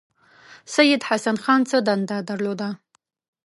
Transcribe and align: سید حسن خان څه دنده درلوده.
سید 0.73 1.01
حسن 1.09 1.37
خان 1.43 1.61
څه 1.69 1.77
دنده 1.87 2.17
درلوده. 2.29 2.69